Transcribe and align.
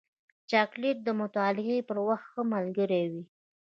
چاکلېټ 0.49 0.97
د 1.03 1.09
مطالعې 1.21 1.77
پر 1.87 1.97
وخت 2.07 2.25
ښه 2.31 2.41
ملګری 2.53 3.03
وي. 3.11 3.23